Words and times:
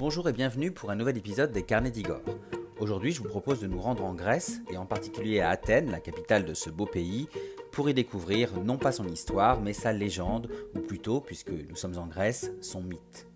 Bonjour 0.00 0.26
et 0.30 0.32
bienvenue 0.32 0.72
pour 0.72 0.90
un 0.90 0.96
nouvel 0.96 1.18
épisode 1.18 1.52
des 1.52 1.62
Carnets 1.62 1.90
d'Igor. 1.90 2.22
Aujourd'hui, 2.78 3.12
je 3.12 3.20
vous 3.20 3.28
propose 3.28 3.60
de 3.60 3.66
nous 3.66 3.82
rendre 3.82 4.02
en 4.02 4.14
Grèce 4.14 4.62
et 4.72 4.78
en 4.78 4.86
particulier 4.86 5.40
à 5.40 5.50
Athènes, 5.50 5.90
la 5.90 6.00
capitale 6.00 6.46
de 6.46 6.54
ce 6.54 6.70
beau 6.70 6.86
pays, 6.86 7.28
pour 7.70 7.90
y 7.90 7.92
découvrir 7.92 8.58
non 8.64 8.78
pas 8.78 8.92
son 8.92 9.06
histoire, 9.06 9.60
mais 9.60 9.74
sa 9.74 9.92
légende, 9.92 10.50
ou 10.74 10.80
plutôt, 10.80 11.20
puisque 11.20 11.50
nous 11.50 11.76
sommes 11.76 11.98
en 11.98 12.06
Grèce, 12.06 12.50
son 12.62 12.80
mythe. 12.80 13.28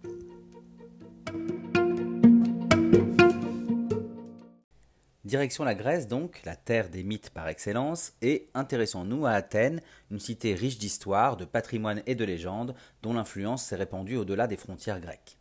Direction 5.23 5.65
la 5.65 5.75
Grèce 5.75 6.09
donc, 6.09 6.41
la 6.46 6.57
terre 6.57 6.89
des 6.89 7.05
mythes 7.05 7.29
par 7.29 7.46
excellence, 7.49 8.15
et 8.23 8.49
intéressons-nous 8.55 9.27
à 9.27 9.33
Athènes, 9.33 9.83
une 10.11 10.19
cité 10.19 10.55
riche 10.55 10.79
d'histoire, 10.79 11.37
de 11.37 11.45
patrimoine 11.45 12.03
et 12.07 12.15
de 12.15 12.25
légendes, 12.25 12.75
dont 13.03 13.12
l'influence 13.12 13.65
s'est 13.65 13.76
répandue 13.76 14.17
au-delà 14.17 14.46
des 14.46 14.57
frontières 14.57 15.01
grecques. 15.03 15.37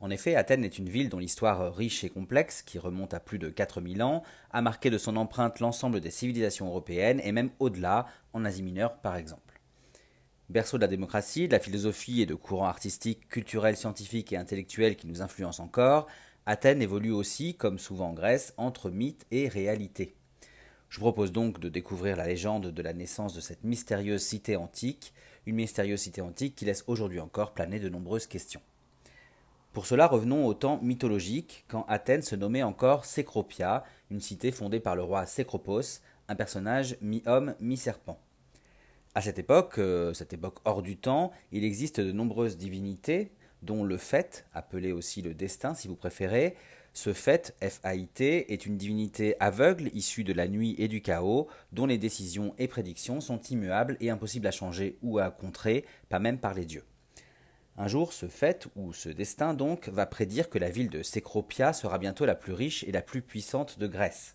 En 0.00 0.10
effet, 0.10 0.36
Athènes 0.36 0.64
est 0.64 0.78
une 0.78 0.88
ville 0.88 1.08
dont 1.08 1.18
l'histoire 1.18 1.74
riche 1.74 2.04
et 2.04 2.08
complexe, 2.08 2.62
qui 2.62 2.78
remonte 2.78 3.14
à 3.14 3.20
plus 3.20 3.40
de 3.40 3.48
4000 3.48 4.02
ans, 4.02 4.22
a 4.52 4.62
marqué 4.62 4.90
de 4.90 4.98
son 4.98 5.16
empreinte 5.16 5.58
l'ensemble 5.58 6.00
des 6.00 6.12
civilisations 6.12 6.68
européennes 6.68 7.20
et 7.24 7.32
même 7.32 7.50
au-delà, 7.58 8.06
en 8.32 8.44
Asie 8.44 8.62
mineure 8.62 8.98
par 8.98 9.16
exemple. 9.16 9.60
Berceau 10.50 10.78
de 10.78 10.82
la 10.82 10.88
démocratie, 10.88 11.48
de 11.48 11.52
la 11.52 11.58
philosophie 11.58 12.22
et 12.22 12.26
de 12.26 12.36
courants 12.36 12.68
artistiques, 12.68 13.28
culturels, 13.28 13.76
scientifiques 13.76 14.32
et 14.32 14.36
intellectuels 14.36 14.96
qui 14.96 15.08
nous 15.08 15.20
influencent 15.20 15.62
encore, 15.62 16.06
Athènes 16.46 16.80
évolue 16.80 17.12
aussi, 17.12 17.56
comme 17.56 17.78
souvent 17.78 18.10
en 18.10 18.14
Grèce, 18.14 18.54
entre 18.56 18.90
mythe 18.90 19.26
et 19.32 19.48
réalité. 19.48 20.14
Je 20.88 21.00
propose 21.00 21.32
donc 21.32 21.58
de 21.60 21.68
découvrir 21.68 22.16
la 22.16 22.26
légende 22.26 22.68
de 22.68 22.82
la 22.82 22.94
naissance 22.94 23.34
de 23.34 23.40
cette 23.40 23.64
mystérieuse 23.64 24.22
cité 24.22 24.56
antique, 24.56 25.12
une 25.44 25.56
mystérieuse 25.56 26.00
cité 26.00 26.22
antique 26.22 26.54
qui 26.54 26.64
laisse 26.64 26.84
aujourd'hui 26.86 27.20
encore 27.20 27.52
planer 27.52 27.80
de 27.80 27.88
nombreuses 27.88 28.26
questions. 28.26 28.62
Pour 29.78 29.86
cela, 29.86 30.08
revenons 30.08 30.44
au 30.44 30.54
temps 30.54 30.80
mythologique, 30.82 31.64
quand 31.68 31.84
Athènes 31.86 32.22
se 32.22 32.34
nommait 32.34 32.64
encore 32.64 33.04
Cécropia, 33.04 33.84
une 34.10 34.18
cité 34.18 34.50
fondée 34.50 34.80
par 34.80 34.96
le 34.96 35.04
roi 35.04 35.24
Cécropos, 35.24 36.00
un 36.26 36.34
personnage 36.34 36.96
mi-homme, 37.00 37.54
mi-serpent. 37.60 38.18
À 39.14 39.20
cette 39.20 39.38
époque, 39.38 39.78
euh, 39.78 40.12
cette 40.14 40.32
époque 40.32 40.58
hors 40.64 40.82
du 40.82 40.96
temps, 40.96 41.30
il 41.52 41.62
existe 41.62 42.00
de 42.00 42.10
nombreuses 42.10 42.56
divinités, 42.56 43.30
dont 43.62 43.84
le 43.84 43.98
fait, 43.98 44.46
appelé 44.52 44.90
aussi 44.90 45.22
le 45.22 45.32
destin 45.32 45.74
si 45.74 45.86
vous 45.86 45.94
préférez. 45.94 46.56
Ce 46.92 47.12
fait, 47.12 47.54
F-A-I-T, 47.62 48.52
est 48.52 48.66
une 48.66 48.78
divinité 48.78 49.36
aveugle 49.38 49.90
issue 49.94 50.24
de 50.24 50.32
la 50.32 50.48
nuit 50.48 50.74
et 50.78 50.88
du 50.88 51.02
chaos, 51.02 51.46
dont 51.70 51.86
les 51.86 51.98
décisions 51.98 52.52
et 52.58 52.66
prédictions 52.66 53.20
sont 53.20 53.40
immuables 53.42 53.96
et 54.00 54.10
impossibles 54.10 54.48
à 54.48 54.50
changer 54.50 54.98
ou 55.02 55.20
à 55.20 55.30
contrer, 55.30 55.84
pas 56.08 56.18
même 56.18 56.38
par 56.38 56.54
les 56.54 56.64
dieux. 56.64 56.82
Un 57.80 57.86
jour, 57.86 58.12
ce 58.12 58.26
fait, 58.26 58.66
ou 58.74 58.92
ce 58.92 59.08
destin 59.08 59.54
donc, 59.54 59.88
va 59.88 60.04
prédire 60.04 60.50
que 60.50 60.58
la 60.58 60.68
ville 60.68 60.90
de 60.90 61.04
Cécropia 61.04 61.72
sera 61.72 61.98
bientôt 61.98 62.26
la 62.26 62.34
plus 62.34 62.52
riche 62.52 62.82
et 62.82 62.90
la 62.90 63.02
plus 63.02 63.22
puissante 63.22 63.78
de 63.78 63.86
Grèce. 63.86 64.34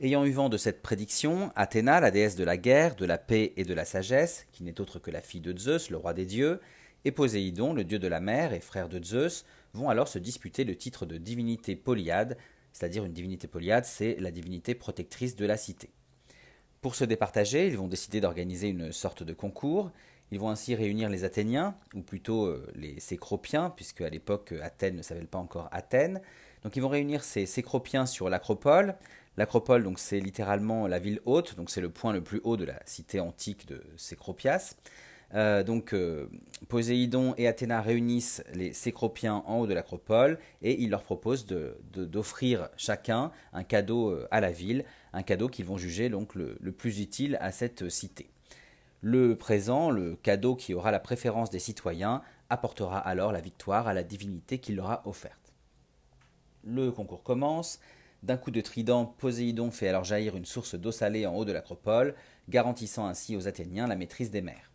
Ayant 0.00 0.24
eu 0.24 0.32
vent 0.32 0.48
de 0.48 0.56
cette 0.56 0.82
prédiction, 0.82 1.52
Athéna, 1.54 2.00
la 2.00 2.10
déesse 2.10 2.34
de 2.34 2.42
la 2.42 2.56
guerre, 2.56 2.96
de 2.96 3.06
la 3.06 3.16
paix 3.16 3.52
et 3.56 3.62
de 3.62 3.74
la 3.74 3.84
sagesse, 3.84 4.48
qui 4.50 4.64
n'est 4.64 4.80
autre 4.80 4.98
que 4.98 5.12
la 5.12 5.20
fille 5.20 5.40
de 5.40 5.56
Zeus, 5.56 5.88
le 5.88 5.98
roi 5.98 6.14
des 6.14 6.26
dieux, 6.26 6.60
et 7.04 7.12
Poséidon, 7.12 7.74
le 7.74 7.84
dieu 7.84 8.00
de 8.00 8.08
la 8.08 8.18
mer 8.18 8.52
et 8.52 8.58
frère 8.58 8.88
de 8.88 9.00
Zeus, 9.00 9.44
vont 9.72 9.88
alors 9.88 10.08
se 10.08 10.18
disputer 10.18 10.64
le 10.64 10.74
titre 10.74 11.06
de 11.06 11.16
divinité 11.16 11.76
polyade, 11.76 12.36
c'est-à-dire 12.72 13.04
une 13.04 13.12
divinité 13.12 13.46
polyade, 13.46 13.84
c'est 13.84 14.16
la 14.18 14.32
divinité 14.32 14.74
protectrice 14.74 15.36
de 15.36 15.46
la 15.46 15.56
cité. 15.56 15.90
Pour 16.80 16.96
se 16.96 17.04
départager, 17.04 17.68
ils 17.68 17.78
vont 17.78 17.86
décider 17.86 18.20
d'organiser 18.20 18.66
une 18.66 18.90
sorte 18.90 19.22
de 19.22 19.32
concours. 19.32 19.92
Ils 20.30 20.40
vont 20.40 20.50
ainsi 20.50 20.74
réunir 20.74 21.08
les 21.08 21.24
Athéniens, 21.24 21.76
ou 21.94 22.00
plutôt 22.00 22.46
euh, 22.46 22.66
les 22.74 22.98
Cécropiens, 23.00 23.70
puisque 23.70 24.00
à 24.00 24.08
l'époque 24.08 24.54
Athènes 24.62 24.96
ne 24.96 25.02
s'appelle 25.02 25.26
pas 25.26 25.38
encore 25.38 25.68
Athènes. 25.72 26.20
Donc 26.62 26.76
ils 26.76 26.80
vont 26.80 26.88
réunir 26.88 27.22
ces 27.22 27.46
Cécropiens 27.46 28.06
sur 28.06 28.28
l'Acropole. 28.28 28.96
L'Acropole, 29.36 29.82
donc 29.82 29.98
c'est 29.98 30.20
littéralement 30.20 30.86
la 30.86 30.98
ville 30.98 31.20
haute, 31.24 31.56
donc 31.56 31.70
c'est 31.70 31.80
le 31.80 31.90
point 31.90 32.12
le 32.12 32.22
plus 32.22 32.40
haut 32.44 32.56
de 32.56 32.64
la 32.64 32.80
cité 32.86 33.20
antique 33.20 33.66
de 33.66 33.82
Cécropias. 33.96 34.76
Euh, 35.34 35.64
donc 35.64 35.92
euh, 35.92 36.28
Poséidon 36.68 37.34
et 37.36 37.48
Athéna 37.48 37.80
réunissent 37.80 38.44
les 38.54 38.72
Cécropiens 38.72 39.42
en 39.46 39.58
haut 39.58 39.66
de 39.66 39.74
l'acropole 39.74 40.38
et 40.62 40.80
ils 40.80 40.90
leur 40.90 41.02
proposent 41.02 41.46
d'offrir 41.46 42.68
chacun 42.76 43.32
un 43.52 43.64
cadeau 43.64 44.10
euh, 44.10 44.28
à 44.30 44.40
la 44.40 44.52
ville, 44.52 44.84
un 45.12 45.22
cadeau 45.22 45.48
qu'ils 45.48 45.64
vont 45.64 45.76
juger 45.76 46.08
donc 46.08 46.34
le, 46.34 46.56
plus 46.72 47.00
utile 47.00 47.36
à 47.40 47.50
cette 47.50 47.88
cité. 47.88 48.28
Le 49.06 49.36
présent, 49.36 49.90
le 49.90 50.16
cadeau 50.16 50.56
qui 50.56 50.72
aura 50.72 50.90
la 50.90 50.98
préférence 50.98 51.50
des 51.50 51.58
citoyens, 51.58 52.22
apportera 52.48 52.98
alors 52.98 53.32
la 53.32 53.42
victoire 53.42 53.86
à 53.86 53.92
la 53.92 54.02
divinité 54.02 54.56
qui 54.56 54.72
leur 54.72 54.90
a 54.90 55.06
offerte. 55.06 55.52
Le 56.62 56.90
concours 56.90 57.22
commence. 57.22 57.80
D'un 58.22 58.38
coup 58.38 58.50
de 58.50 58.62
trident, 58.62 59.04
Poséidon 59.04 59.70
fait 59.70 59.88
alors 59.88 60.04
jaillir 60.04 60.36
une 60.36 60.46
source 60.46 60.74
d'eau 60.74 60.90
salée 60.90 61.26
en 61.26 61.34
haut 61.34 61.44
de 61.44 61.52
l'acropole, 61.52 62.14
garantissant 62.48 63.06
ainsi 63.06 63.36
aux 63.36 63.46
Athéniens 63.46 63.86
la 63.86 63.96
maîtrise 63.96 64.30
des 64.30 64.40
mers. 64.40 64.70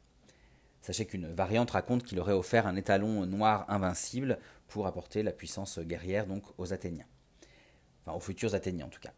Sachez 0.84 1.07
qu'une 1.07 1.34
variante 1.34 1.72
raconte 1.72 2.03
qu'il 2.03 2.19
aurait 2.19 2.34
offert 2.34 2.67
un 2.67 2.75
étalon 2.75 3.25
noir 3.25 3.66
invincible 3.67 4.38
pour 4.67 4.85
apporter 4.85 5.23
la 5.23 5.31
puissance 5.31 5.79
guerrière 5.79 6.28
donc 6.28 6.44
aux 6.59 6.72
Athéniens. 6.72 7.07
Enfin, 8.06 8.16
aux 8.16 8.22
futurs 8.22 8.53
Athéniens 8.53 8.85
en 8.85 8.90
tout 8.90 9.01
cas. 9.01 9.13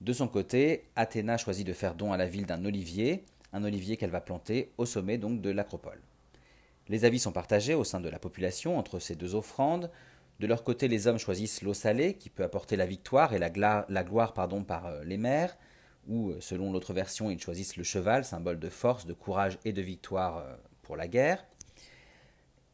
De 0.00 0.14
son 0.14 0.26
côté, 0.26 0.86
Athéna 0.96 1.36
choisit 1.36 1.66
de 1.66 1.74
faire 1.74 1.94
don 1.94 2.14
à 2.14 2.16
la 2.16 2.26
ville 2.26 2.46
d'un 2.46 2.64
olivier, 2.64 3.26
un 3.54 3.64
olivier 3.64 3.96
qu'elle 3.96 4.10
va 4.10 4.20
planter 4.20 4.72
au 4.76 4.84
sommet 4.84 5.16
donc 5.16 5.40
de 5.40 5.50
l'acropole. 5.50 6.00
Les 6.88 7.06
avis 7.06 7.18
sont 7.18 7.32
partagés 7.32 7.74
au 7.74 7.84
sein 7.84 8.00
de 8.00 8.10
la 8.10 8.18
population 8.18 8.78
entre 8.78 8.98
ces 8.98 9.14
deux 9.14 9.34
offrandes. 9.34 9.90
De 10.40 10.46
leur 10.46 10.64
côté, 10.64 10.88
les 10.88 11.06
hommes 11.06 11.18
choisissent 11.18 11.62
l'eau 11.62 11.72
salée, 11.72 12.14
qui 12.14 12.28
peut 12.28 12.42
apporter 12.42 12.76
la 12.76 12.84
victoire 12.84 13.32
et 13.32 13.38
la, 13.38 13.48
gloire 13.50 14.34
pardon, 14.34 14.64
par 14.64 14.86
euh, 14.86 15.04
les 15.04 15.16
mers, 15.16 15.56
ou 16.08 16.30
euh, 16.30 16.40
selon 16.40 16.72
l'autre 16.72 16.92
version, 16.92 17.30
ils 17.30 17.40
choisissent 17.40 17.76
le 17.76 17.84
cheval, 17.84 18.24
symbole 18.24 18.58
de 18.58 18.68
force, 18.68 19.06
de 19.06 19.14
courage 19.14 19.58
et 19.64 19.72
de 19.72 19.80
victoire 19.80 20.38
euh, 20.38 20.56
pour 20.82 20.96
la 20.96 21.08
guerre. 21.08 21.46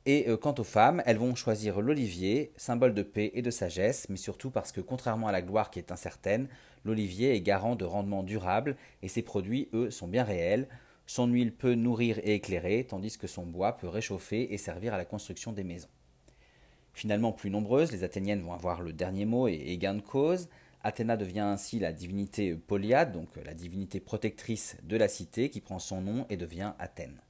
Et 0.07 0.27
quant 0.41 0.55
aux 0.57 0.65
femmes, 0.65 1.03
elles 1.05 1.19
vont 1.19 1.35
choisir 1.35 1.83
l'olivier, 1.83 2.53
symbole 2.57 2.95
de 2.95 3.03
paix 3.03 3.33
et 3.35 3.43
de 3.43 3.51
sagesse, 3.51 4.09
mais 4.09 4.17
surtout 4.17 4.51
parce 4.51 4.73
que 4.73 4.81
contrairement 4.81 5.29
à 5.29 5.33
la 5.33 5.43
gloire 5.43 5.71
qui 5.71 5.79
est 5.79 5.93
incertaine, 5.93 6.49
l'olivier 6.85 7.35
est 7.35 7.41
garant 7.41 7.77
de 7.77 7.85
rendement 7.85 8.23
durable 8.23 8.77
et 9.03 9.09
ses 9.09 9.23
produits, 9.23 9.69
eux, 9.73 9.91
sont 9.91 10.09
bien 10.09 10.25
réels. 10.25 10.69
Son 11.07 11.27
huile 11.27 11.53
peut 11.53 11.75
nourrir 11.75 12.19
et 12.21 12.35
éclairer, 12.35 12.87
tandis 12.89 13.19
que 13.19 13.27
son 13.27 13.45
bois 13.45 13.77
peut 13.77 13.89
réchauffer 13.89 14.53
et 14.53 14.59
servir 14.59 14.95
à 14.95 14.99
la 14.99 15.05
construction 15.05 15.53
des 15.53 15.65
maisons. 15.65 15.89
Finalement 16.93 17.33
plus 17.33 17.51
nombreuses, 17.51 17.93
les 17.93 18.05
Athéniennes 18.05 18.43
vont 18.43 18.53
avoir 18.53 18.83
le 18.83 18.93
dernier 18.93 19.25
mot 19.25 19.49
et, 19.49 19.77
gain 19.79 19.95
de 19.95 20.01
cause. 20.01 20.49
Athéna 20.83 21.17
devient 21.17 21.41
ainsi 21.41 21.79
la 21.79 21.93
divinité 21.93 22.55
Polyade, 22.55 23.13
donc 23.13 23.29
la 23.45 23.55
divinité 23.55 24.01
protectrice 24.01 24.77
de 24.83 24.97
la 24.97 25.09
cité 25.09 25.51
qui 25.51 25.61
prend 25.61 25.79
son 25.79 26.01
nom 26.01 26.27
et 26.31 26.37
devient 26.37 26.73
Athènes. 26.79 27.21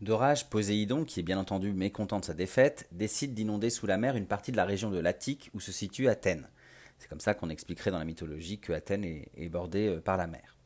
D'orage, 0.00 0.48
Poséidon, 0.48 1.04
qui 1.04 1.20
est 1.20 1.24
bien 1.24 1.38
entendu 1.38 1.72
mécontent 1.72 2.20
de 2.20 2.24
sa 2.24 2.34
défaite, 2.34 2.86
décide 2.92 3.34
d'inonder 3.34 3.70
sous 3.70 3.86
la 3.86 3.98
mer 3.98 4.14
une 4.14 4.26
partie 4.26 4.52
de 4.52 4.56
la 4.56 4.64
région 4.64 4.90
de 4.90 4.98
l'Attique 4.98 5.50
où 5.54 5.60
se 5.60 5.72
situe 5.72 6.08
Athènes. 6.08 6.48
C'est 6.98 7.08
comme 7.08 7.20
ça 7.20 7.34
qu'on 7.34 7.50
expliquerait 7.50 7.90
dans 7.90 7.98
la 7.98 8.04
mythologie 8.04 8.58
que 8.58 8.72
Athènes 8.72 9.04
est, 9.04 9.48
bordée 9.48 9.88
euh, 9.88 10.00
par 10.00 10.16
la 10.16 10.26
mer. 10.26 10.56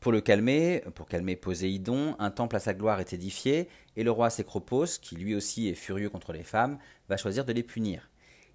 Pour 0.00 0.12
le 0.12 0.20
calmer, 0.20 0.82
pour 0.94 1.08
calmer 1.08 1.36
Poséidon, 1.36 2.14
un 2.18 2.30
temple 2.30 2.56
à 2.56 2.60
sa 2.60 2.74
gloire 2.74 3.00
est 3.00 3.12
édifié, 3.12 3.68
et 3.96 4.04
le 4.04 4.10
roi 4.10 4.30
Sécropos, 4.30 4.98
qui 5.00 5.16
lui 5.16 5.34
aussi 5.34 5.68
est 5.68 5.74
furieux 5.74 6.10
contre 6.10 6.32
les 6.32 6.44
femmes, 6.44 6.78
va 7.08 7.16
choisir 7.16 7.44
de 7.44 7.52
les 7.52 7.62
punir. 7.62 8.10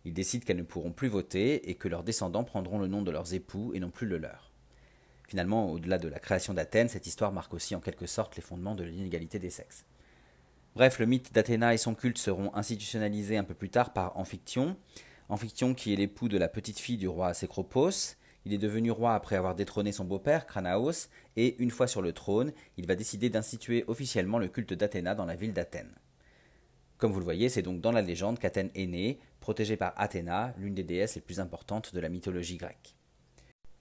Il 0.05 0.13
décide 0.13 0.45
qu'elles 0.45 0.57
ne 0.57 0.63
pourront 0.63 0.91
plus 0.91 1.09
voter 1.09 1.69
et 1.69 1.75
que 1.75 1.87
leurs 1.87 2.03
descendants 2.03 2.43
prendront 2.43 2.79
le 2.79 2.87
nom 2.87 3.01
de 3.01 3.11
leurs 3.11 3.33
époux 3.33 3.71
et 3.73 3.79
non 3.79 3.89
plus 3.89 4.07
le 4.07 4.17
leur. 4.17 4.51
Finalement, 5.27 5.71
au-delà 5.71 5.97
de 5.97 6.07
la 6.07 6.19
création 6.19 6.53
d'Athènes, 6.53 6.89
cette 6.89 7.07
histoire 7.07 7.31
marque 7.31 7.53
aussi 7.53 7.75
en 7.75 7.79
quelque 7.79 8.07
sorte 8.07 8.35
les 8.35 8.41
fondements 8.41 8.75
de 8.75 8.83
l'inégalité 8.83 9.39
des 9.39 9.49
sexes. 9.49 9.85
Bref, 10.75 10.99
le 10.99 11.05
mythe 11.05 11.33
d'Athéna 11.33 11.73
et 11.73 11.77
son 11.77 11.95
culte 11.95 12.17
seront 12.17 12.53
institutionnalisés 12.55 13.37
un 13.37 13.43
peu 13.43 13.53
plus 13.53 13.69
tard 13.69 13.93
par 13.93 14.17
Amphictyon. 14.17 14.77
Amphictyon 15.31 15.73
qui 15.75 15.93
est 15.93 15.95
l'époux 15.95 16.27
de 16.27 16.37
la 16.37 16.49
petite 16.49 16.77
fille 16.77 16.97
du 16.97 17.07
roi 17.07 17.33
Cécropos. 17.33 18.17
Il 18.43 18.53
est 18.53 18.57
devenu 18.57 18.91
roi 18.91 19.13
après 19.13 19.37
avoir 19.37 19.55
détrôné 19.55 19.93
son 19.93 20.03
beau-père, 20.03 20.45
Cranaos, 20.45 21.07
et 21.37 21.55
une 21.63 21.71
fois 21.71 21.87
sur 21.87 22.01
le 22.01 22.11
trône, 22.11 22.51
il 22.75 22.85
va 22.85 22.95
décider 22.95 23.29
d'instituer 23.29 23.85
officiellement 23.87 24.39
le 24.39 24.49
culte 24.49 24.73
d'Athéna 24.73 25.15
dans 25.15 25.23
la 25.23 25.35
ville 25.35 25.53
d'Athènes. 25.53 25.95
Comme 26.97 27.13
vous 27.13 27.19
le 27.19 27.23
voyez, 27.23 27.47
c'est 27.47 27.61
donc 27.61 27.79
dans 27.79 27.93
la 27.93 28.01
légende 28.01 28.39
qu'Athènes 28.39 28.71
est 28.75 28.87
née, 28.87 29.19
protégée 29.39 29.77
par 29.77 29.93
Athéna, 29.95 30.53
l'une 30.57 30.75
des 30.75 30.83
déesses 30.83 31.15
les 31.15 31.21
plus 31.21 31.39
importantes 31.39 31.95
de 31.95 32.01
la 32.01 32.09
mythologie 32.09 32.57
grecque. 32.57 32.97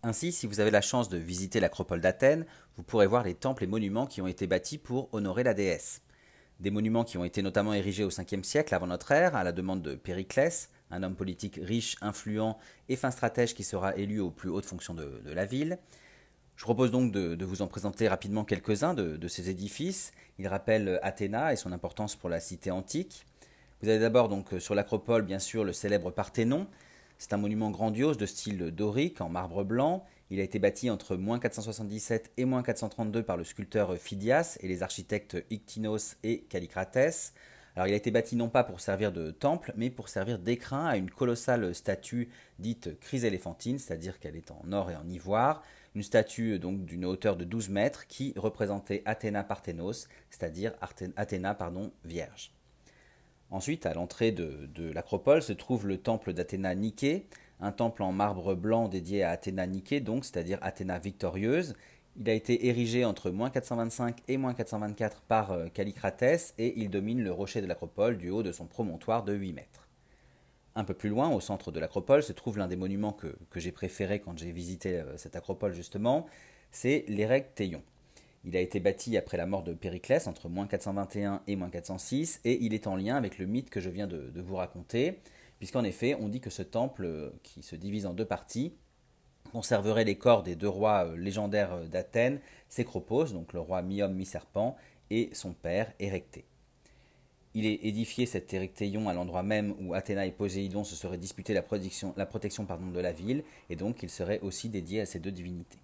Ainsi, 0.04 0.30
si 0.30 0.46
vous 0.46 0.60
avez 0.60 0.70
la 0.70 0.82
chance 0.82 1.08
de 1.08 1.18
visiter 1.18 1.58
l'acropole 1.58 2.00
d'Athènes, 2.00 2.46
vous 2.76 2.84
pourrez 2.84 3.08
voir 3.08 3.24
les 3.24 3.34
temples 3.34 3.64
et 3.64 3.66
monuments 3.66 4.06
qui 4.06 4.22
ont 4.22 4.28
été 4.28 4.46
bâtis 4.46 4.78
pour 4.78 5.12
honorer 5.12 5.42
la 5.42 5.54
déesse 5.54 6.00
des 6.60 6.70
monuments 6.70 7.04
qui 7.04 7.18
ont 7.18 7.24
été 7.24 7.42
notamment 7.42 7.72
érigés 7.72 8.04
au 8.04 8.10
5e 8.10 8.42
siècle 8.42 8.74
avant 8.74 8.86
notre 8.86 9.10
ère, 9.12 9.34
à 9.34 9.44
la 9.44 9.52
demande 9.52 9.82
de 9.82 9.94
Périclès, 9.94 10.70
un 10.90 11.02
homme 11.02 11.14
politique 11.14 11.60
riche, 11.62 11.96
influent 12.00 12.58
et 12.88 12.96
fin 12.96 13.10
stratège 13.10 13.54
qui 13.54 13.64
sera 13.64 13.96
élu 13.96 14.20
aux 14.20 14.30
plus 14.30 14.50
hautes 14.50 14.64
fonctions 14.64 14.94
de, 14.94 15.20
la 15.26 15.46
ville. 15.46 15.78
Je 16.56 16.64
propose 16.64 16.90
donc 16.90 17.12
de, 17.12 17.44
vous 17.44 17.62
en 17.62 17.66
présenter 17.66 18.08
rapidement 18.08 18.44
quelques-uns 18.44 18.94
de, 18.94 19.28
ces 19.28 19.50
édifices. 19.50 20.12
Ils 20.38 20.48
rappellent 20.48 20.98
Athéna 21.02 21.52
et 21.52 21.56
son 21.56 21.72
importance 21.72 22.16
pour 22.16 22.28
la 22.28 22.40
cité 22.40 22.70
antique. 22.70 23.24
Vous 23.82 23.88
avez 23.88 23.98
d'abord 23.98 24.28
donc 24.28 24.48
sur 24.58 24.74
l'acropole 24.74 25.22
bien 25.22 25.38
sûr 25.38 25.64
le 25.64 25.72
célèbre 25.72 26.10
Parthénon. 26.10 26.66
C'est 27.18 27.32
un 27.32 27.38
monument 27.38 27.70
grandiose 27.70 28.16
de 28.16 28.26
style 28.26 28.70
dorique 28.70 29.20
en 29.20 29.28
marbre 29.28 29.64
blanc. 29.64 30.04
Il 30.30 30.38
a 30.38 30.42
été 30.42 30.58
bâti 30.58 30.90
entre 30.90 31.16
477 31.16 32.32
et 32.36 32.44
432 32.44 33.22
par 33.22 33.36
le 33.36 33.44
sculpteur 33.44 33.96
Phidias 33.96 34.58
et 34.60 34.68
les 34.68 34.82
architectes 34.82 35.36
Ictinos 35.50 36.16
et 36.22 36.42
Callicrates. 36.42 37.32
Alors 37.76 37.86
il 37.86 37.92
a 37.92 37.96
été 37.96 38.10
bâti 38.10 38.36
non 38.36 38.48
pas 38.48 38.64
pour 38.64 38.80
servir 38.80 39.12
de 39.12 39.30
temple, 39.30 39.72
mais 39.76 39.90
pour 39.90 40.08
servir 40.08 40.38
d'écrin 40.38 40.86
à 40.86 40.96
une 40.96 41.10
colossale 41.10 41.74
statue 41.74 42.28
dite 42.58 42.98
chryséléphantine, 43.00 43.78
c'est-à-dire 43.78 44.18
qu'elle 44.18 44.36
est 44.36 44.50
en 44.50 44.72
or 44.72 44.90
et 44.90 44.96
en 44.96 45.08
ivoire, 45.08 45.62
une 45.94 46.02
statue 46.02 46.58
donc 46.58 46.84
d'une 46.84 47.04
hauteur 47.04 47.36
de 47.36 47.44
12 47.44 47.68
mètres 47.68 48.06
qui 48.06 48.32
représentait 48.36 49.02
Athéna 49.04 49.42
Parthénos, 49.42 50.08
c'est-à-dire 50.30 50.72
Athéna 51.16 51.54
pardon, 51.54 51.92
vierge. 52.04 52.52
Ensuite, 53.50 53.86
à 53.86 53.94
l'entrée 53.94 54.30
de, 54.30 54.92
l'acropole 54.92 55.42
se 55.42 55.52
trouve 55.52 55.88
le 55.88 55.98
temple 55.98 56.32
d'Athéna 56.32 56.74
Niké, 56.74 57.26
un 57.60 57.72
temple 57.72 58.02
en 58.02 58.12
marbre 58.12 58.54
blanc 58.54 58.88
dédié 58.88 59.24
à 59.24 59.30
Athéna 59.30 59.66
Niké, 59.66 60.00
donc 60.00 60.24
c'est-à-dire 60.24 60.58
Athéna 60.62 60.98
victorieuse, 60.98 61.74
il 62.20 62.28
a 62.28 62.34
été 62.34 62.66
érigé 62.68 63.06
entre 63.06 63.30
425 63.30 64.18
et 64.28 64.36
424 64.36 65.22
par 65.22 65.52
euh, 65.52 65.68
Callicrates 65.68 66.52
et 66.58 66.78
il 66.78 66.90
domine 66.90 67.22
le 67.22 67.32
rocher 67.32 67.62
de 67.62 67.66
l'acropole 67.66 68.18
du 68.18 68.28
haut 68.28 68.42
de 68.42 68.52
son 68.52 68.66
promontoire 68.66 69.24
de 69.24 69.32
8 69.32 69.54
mètres. 69.54 69.88
Un 70.74 70.84
peu 70.84 70.92
plus 70.92 71.08
loin, 71.08 71.30
au 71.30 71.40
centre 71.40 71.72
de 71.72 71.80
l'acropole, 71.80 72.22
se 72.22 72.32
trouve 72.32 72.58
l'un 72.58 72.68
des 72.68 72.76
monuments 72.76 73.14
que, 73.14 73.34
j'ai 73.56 73.72
préféré 73.72 74.20
quand 74.20 74.38
j'ai 74.38 74.52
visité 74.52 75.00
euh, 75.00 75.16
cette 75.16 75.34
acropole 75.34 75.72
justement, 75.72 76.26
c'est 76.70 77.06
l'Érectéion. 77.08 77.82
Il 78.44 78.54
a 78.54 78.60
été 78.60 78.80
bâti 78.80 79.16
après 79.16 79.38
la 79.38 79.46
mort 79.46 79.62
de 79.62 79.72
Périclès 79.72 80.26
entre 80.26 80.50
421 80.68 81.42
et 81.46 81.56
406 81.56 82.40
et 82.44 82.62
il 82.62 82.74
est 82.74 82.86
en 82.86 82.96
lien 82.96 83.16
avec 83.16 83.38
le 83.38 83.46
mythe 83.46 83.70
que 83.70 83.80
je 83.80 83.88
viens 83.88 84.06
de, 84.06 84.30
vous 84.42 84.56
raconter, 84.56 85.20
puisqu'en 85.58 85.84
effet 85.84 86.14
on 86.20 86.28
dit 86.28 86.40
que 86.40 86.50
ce 86.50 86.62
temple, 86.62 87.06
euh, 87.06 87.30
qui 87.42 87.62
se 87.62 87.76
divise 87.76 88.04
en 88.04 88.12
deux 88.12 88.26
parties, 88.26 88.74
conserverait 89.50 90.04
les 90.04 90.16
corps 90.16 90.42
des 90.42 90.56
deux 90.56 90.68
rois 90.68 91.06
euh, 91.06 91.16
légendaires 91.16 91.74
euh, 91.74 91.86
d'Athènes, 91.86 92.40
Sécropos, 92.68 93.26
donc 93.26 93.52
le 93.52 93.60
roi 93.60 93.82
mi-homme 93.82 94.14
mi-serpent, 94.14 94.76
et 95.10 95.30
son 95.32 95.52
père 95.52 95.92
Érecté. 95.98 96.44
Il 97.54 97.66
est 97.66 97.80
édifié 97.82 98.26
cet 98.26 98.54
Érectéion 98.54 99.08
à 99.08 99.12
l'endroit 99.12 99.42
même 99.42 99.74
où 99.80 99.92
Athéna 99.92 100.24
et 100.24 100.30
Poséidon 100.30 100.84
se 100.84 100.94
seraient 100.94 101.18
disputés 101.18 101.52
la 101.52 101.62
protection, 101.62 102.14
de 102.16 103.00
la 103.00 103.12
ville, 103.12 103.42
et 103.68 103.76
donc 103.76 104.04
il 104.04 104.08
serait 104.08 104.38
aussi 104.40 104.68
dédié 104.68 105.00
à 105.00 105.06
ces 105.06 105.18
deux 105.18 105.32
divinités. 105.32 105.78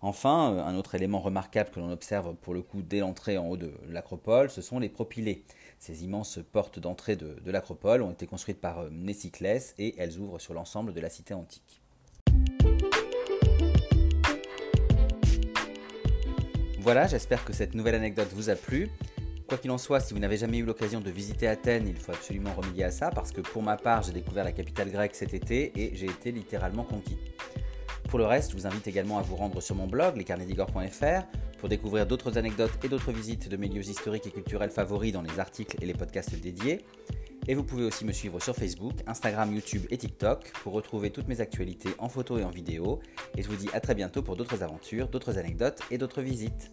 Enfin, 0.00 0.54
euh, 0.54 0.62
un 0.62 0.76
autre 0.76 0.94
élément 0.94 1.20
remarquable 1.20 1.70
que 1.70 1.80
l'on 1.80 1.90
observe 1.90 2.34
pour 2.36 2.54
le 2.54 2.62
coup 2.62 2.82
dès 2.82 3.00
l'entrée 3.00 3.38
en 3.38 3.48
haut 3.48 3.56
de 3.56 3.72
l'acropole, 3.88 4.50
ce 4.50 4.62
sont 4.62 4.78
les 4.78 4.88
propylées. 4.88 5.42
Ces 5.80 6.04
immenses 6.04 6.38
portes 6.52 6.78
d'entrée 6.78 7.16
de, 7.16 7.40
de 7.44 7.50
l'acropole 7.50 8.02
ont 8.02 8.12
été 8.12 8.26
construites 8.26 8.60
par 8.60 8.88
Mnésiclès 8.90 9.74
et 9.78 9.94
elles 9.98 10.18
ouvrent 10.18 10.40
sur 10.40 10.54
l'ensemble 10.54 10.92
de 10.92 11.00
la 11.00 11.10
cité 11.10 11.34
antique. 11.34 11.81
Voilà, 16.82 17.06
j'espère 17.06 17.44
que 17.44 17.52
cette 17.52 17.74
nouvelle 17.74 17.94
anecdote 17.94 18.28
vous 18.34 18.50
a 18.50 18.56
plu. 18.56 18.90
Quoi 19.46 19.56
qu'il 19.56 19.70
en 19.70 19.78
soit, 19.78 20.00
si 20.00 20.14
vous 20.14 20.20
n'avez 20.20 20.36
jamais 20.36 20.58
eu 20.58 20.64
l'occasion 20.64 21.00
de 21.00 21.10
visiter 21.10 21.46
Athènes, 21.46 21.86
il 21.86 21.96
faut 21.96 22.10
absolument 22.10 22.52
remédier 22.54 22.84
à 22.84 22.90
ça 22.90 23.10
parce 23.10 23.30
que 23.30 23.40
pour 23.40 23.62
ma 23.62 23.76
part, 23.76 24.02
j'ai 24.02 24.12
découvert 24.12 24.44
la 24.44 24.52
capitale 24.52 24.90
grecque 24.90 25.14
cet 25.14 25.32
été 25.32 25.72
et 25.76 25.94
j'ai 25.94 26.06
été 26.06 26.32
littéralement 26.32 26.82
conquis. 26.82 27.18
Pour 28.08 28.18
le 28.18 28.26
reste, 28.26 28.50
je 28.50 28.56
vous 28.56 28.66
invite 28.66 28.86
également 28.88 29.18
à 29.18 29.22
vous 29.22 29.36
rendre 29.36 29.60
sur 29.60 29.76
mon 29.76 29.86
blog, 29.86 30.16
lescarnedigore.fr, 30.16 31.26
pour 31.58 31.68
découvrir 31.68 32.06
d'autres 32.06 32.36
anecdotes 32.36 32.72
et 32.82 32.88
d'autres 32.88 33.12
visites 33.12 33.48
de 33.48 33.56
mes 33.56 33.68
lieux 33.68 33.88
historiques 33.88 34.26
et 34.26 34.30
culturels 34.30 34.70
favoris 34.70 35.12
dans 35.12 35.22
les 35.22 35.38
articles 35.38 35.76
et 35.80 35.86
les 35.86 35.94
podcasts 35.94 36.34
dédiés. 36.34 36.84
Et 37.48 37.54
vous 37.54 37.64
pouvez 37.64 37.84
aussi 37.84 38.04
me 38.04 38.12
suivre 38.12 38.40
sur 38.40 38.54
Facebook, 38.54 38.94
Instagram, 39.06 39.52
YouTube 39.52 39.82
et 39.90 39.96
TikTok 39.96 40.52
pour 40.62 40.72
retrouver 40.74 41.10
toutes 41.10 41.28
mes 41.28 41.40
actualités 41.40 41.90
en 41.98 42.08
photo 42.08 42.38
et 42.38 42.44
en 42.44 42.50
vidéo. 42.50 43.00
Et 43.36 43.42
je 43.42 43.48
vous 43.48 43.56
dis 43.56 43.68
à 43.72 43.80
très 43.80 43.94
bientôt 43.94 44.22
pour 44.22 44.36
d'autres 44.36 44.62
aventures, 44.62 45.08
d'autres 45.08 45.38
anecdotes 45.38 45.80
et 45.90 45.98
d'autres 45.98 46.22
visites. 46.22 46.70